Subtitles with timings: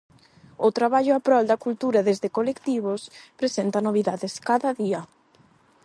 [0.67, 3.01] O traballo a prol da cultura desde colectivos
[3.39, 5.01] presenta novidades cada día.